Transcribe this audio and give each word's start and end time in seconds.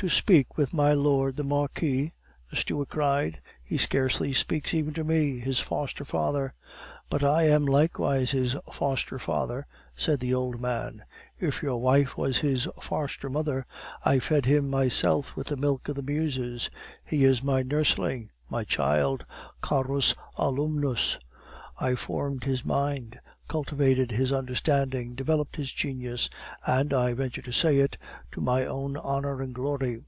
"To 0.00 0.10
speak 0.10 0.58
with 0.58 0.74
my 0.74 0.92
Lord 0.92 1.36
the 1.36 1.42
Marquis?" 1.42 2.12
the 2.50 2.56
steward 2.56 2.90
cried. 2.90 3.40
"He 3.64 3.78
scarcely 3.78 4.34
speaks 4.34 4.74
even 4.74 4.92
to 4.92 5.04
me, 5.04 5.40
his 5.40 5.58
foster 5.58 6.04
father!" 6.04 6.52
"But 7.08 7.22
I 7.24 7.44
am 7.44 7.64
likewise 7.64 8.32
his 8.32 8.58
foster 8.70 9.18
father," 9.18 9.66
said 9.94 10.20
the 10.20 10.34
old 10.34 10.60
man. 10.60 11.02
"If 11.40 11.62
your 11.62 11.78
wife 11.78 12.14
was 12.14 12.40
his 12.40 12.68
foster 12.78 13.30
mother, 13.30 13.64
I 14.04 14.18
fed 14.18 14.44
him 14.44 14.68
myself 14.68 15.34
with 15.34 15.46
the 15.46 15.56
milk 15.56 15.88
of 15.88 15.94
the 15.96 16.02
Muses. 16.02 16.68
He 17.02 17.24
is 17.24 17.42
my 17.42 17.62
nursling, 17.62 18.28
my 18.50 18.64
child, 18.64 19.24
carus 19.62 20.14
alumnus! 20.36 21.18
I 21.78 21.94
formed 21.94 22.44
his 22.44 22.66
mind, 22.66 23.18
cultivated 23.48 24.10
his 24.10 24.32
understanding, 24.32 25.14
developed 25.14 25.54
his 25.54 25.70
genius, 25.70 26.28
and, 26.66 26.92
I 26.92 27.12
venture 27.12 27.42
to 27.42 27.52
say 27.52 27.76
it, 27.76 27.96
to 28.32 28.40
my 28.40 28.64
own 28.66 28.96
honor 28.96 29.40
and 29.40 29.54
glory. 29.54 30.00